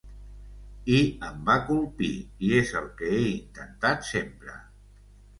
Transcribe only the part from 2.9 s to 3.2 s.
que he